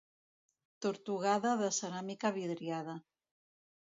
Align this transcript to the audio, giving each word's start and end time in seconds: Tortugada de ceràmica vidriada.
Tortugada 0.85 1.51
de 1.59 1.69
ceràmica 1.79 2.33
vidriada. 2.39 2.95